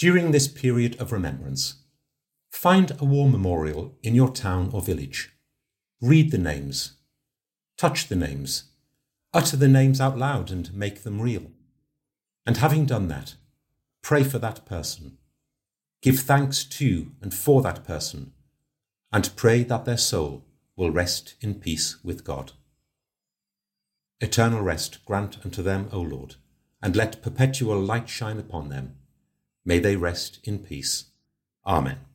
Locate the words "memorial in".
3.28-4.14